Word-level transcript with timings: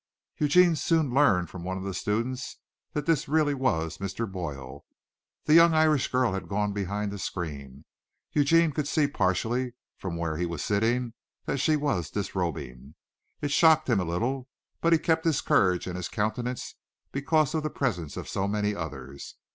Eugene 0.39 0.75
soon 0.75 1.13
learned 1.13 1.47
from 1.47 1.63
one 1.63 1.77
of 1.77 1.83
the 1.83 1.93
students 1.93 2.57
that 2.93 3.05
this 3.05 3.27
really 3.27 3.53
was 3.53 3.99
Mr. 3.99 4.27
Boyle. 4.27 4.83
The 5.45 5.53
young 5.53 5.75
Irish 5.75 6.07
girl 6.11 6.33
had 6.33 6.49
gone 6.49 6.73
behind 6.73 7.11
the 7.11 7.19
screen. 7.19 7.85
Eugene 8.31 8.71
could 8.71 8.87
see 8.87 9.05
partially, 9.05 9.75
from 9.95 10.17
where 10.17 10.37
he 10.37 10.47
was 10.47 10.63
sitting, 10.63 11.13
that 11.45 11.59
she 11.59 11.75
was 11.75 12.09
disrobing. 12.09 12.95
It 13.41 13.51
shocked 13.51 13.87
him 13.87 13.99
a 13.99 14.03
little, 14.03 14.47
but 14.81 14.91
he 14.91 14.97
kept 14.97 15.23
his 15.23 15.39
courage 15.39 15.85
and 15.85 15.95
his 15.95 16.07
countenance 16.09 16.73
because 17.11 17.53
of 17.53 17.61
the 17.61 17.69
presence 17.69 18.17
of 18.17 18.27
so 18.27 18.47
many 18.47 18.73
others. 18.73 19.35